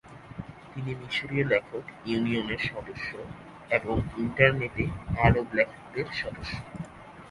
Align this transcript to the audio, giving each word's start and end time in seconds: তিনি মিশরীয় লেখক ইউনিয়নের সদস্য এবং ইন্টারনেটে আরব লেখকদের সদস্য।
তিনি 0.71 0.91
মিশরীয় 0.95 1.45
লেখক 1.47 1.83
ইউনিয়নের 2.05 2.61
সদস্য 2.69 3.09
এবং 3.69 3.95
ইন্টারনেটে 4.17 4.85
আরব 5.21 5.47
লেখকদের 5.53 6.07
সদস্য। 6.13 6.53